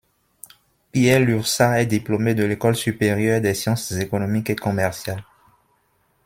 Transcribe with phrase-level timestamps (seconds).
[0.91, 5.23] Pierre Lurçat est diplômé de l'École supérieure des sciences économiques et commerciales.